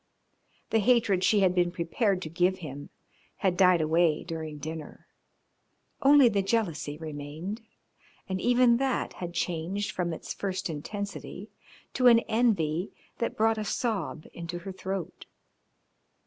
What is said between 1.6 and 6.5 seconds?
prepared to give him had died away during dinner only the